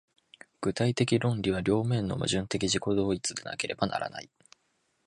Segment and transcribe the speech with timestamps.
[0.61, 4.31] 具体的論理は両面の矛盾的自己同一でなければならない。